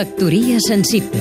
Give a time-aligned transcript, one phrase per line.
[0.00, 1.20] Factoria sensible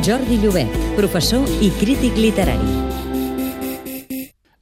[0.00, 2.70] Jordi Llobet, professor i crític literari.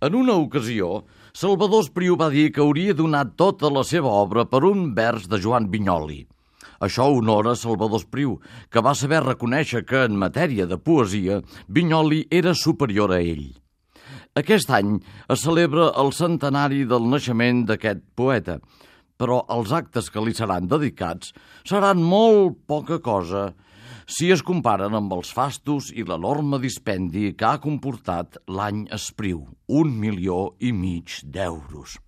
[0.03, 4.65] En una ocasió, Salvador Espriu va dir que hauria donat tota la seva obra per
[4.67, 6.25] un vers de Joan Vinyoli.
[6.83, 8.41] Això honora Salvador Espriu,
[8.75, 13.53] que va saber reconèixer que, en matèria de poesia, Vinyoli era superior a ell.
[14.35, 14.97] Aquest any
[15.31, 18.59] es celebra el centenari del naixement d'aquest poeta,
[19.21, 21.35] però els actes que li seran dedicats
[21.69, 23.51] seran molt poca cosa
[24.11, 29.93] si es comparen amb els fastos i l'enorme dispendi que ha comportat l'any Espriu, un
[30.03, 32.01] milió i mig d'euros.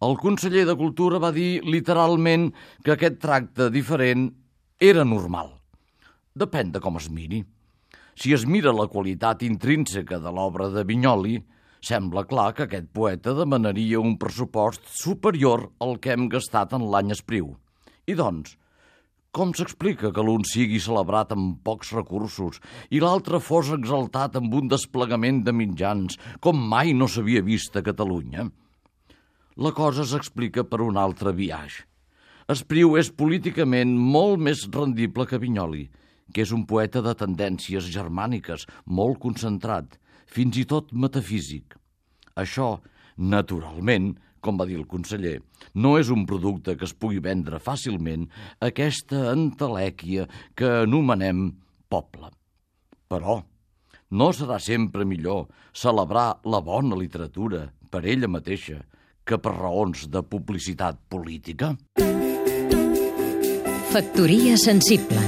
[0.00, 2.48] El conseller de Cultura va dir literalment
[2.86, 4.30] que aquest tracte diferent
[4.80, 5.50] era normal.
[6.38, 7.42] Depèn de com es miri.
[8.16, 11.36] Si es mira la qualitat intrínseca de l'obra de Vinyoli,
[11.84, 17.12] sembla clar que aquest poeta demanaria un pressupost superior al que hem gastat en l'any
[17.14, 17.54] Espriu.
[18.08, 18.56] I doncs,
[19.32, 22.56] com s'explica que l'un sigui celebrat amb pocs recursos
[22.90, 27.84] i l'altre fos exaltat amb un desplegament de mitjans com mai no s'havia vist a
[27.84, 28.48] Catalunya?
[29.58, 31.84] La cosa s'explica per un altre viatge.
[32.48, 35.82] Espriu és políticament molt més rendible que Vinyoli,
[36.32, 39.98] que és un poeta de tendències germàniques, molt concentrat,
[40.28, 41.76] fins i tot metafísic.
[42.38, 42.76] Això,
[43.16, 45.38] naturalment, com va dir el conseller,
[45.74, 48.28] no és un producte que es pugui vendre fàcilment
[48.64, 51.48] aquesta entelèquia que anomenem
[51.90, 52.30] poble.
[53.08, 53.40] Però
[54.10, 58.80] no serà sempre millor celebrar la bona literatura per ella mateixa
[59.28, 61.74] que per raons de publicitat política?
[63.92, 65.27] Factoria sensible